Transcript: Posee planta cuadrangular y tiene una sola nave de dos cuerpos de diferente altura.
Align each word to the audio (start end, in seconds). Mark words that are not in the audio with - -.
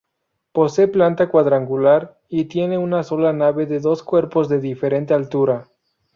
Posee 0.51 0.87
planta 0.87 1.29
cuadrangular 1.29 2.19
y 2.27 2.45
tiene 2.45 2.79
una 2.79 3.03
sola 3.03 3.33
nave 3.33 3.67
de 3.67 3.79
dos 3.79 4.01
cuerpos 4.01 4.49
de 4.49 4.59
diferente 4.59 5.13
altura. 5.13 5.65